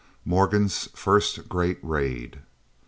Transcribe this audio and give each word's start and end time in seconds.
MORGAN'S 0.25 0.89
FIRST 0.95 1.47
GREAT 1.47 1.77
RAID. 1.83 2.39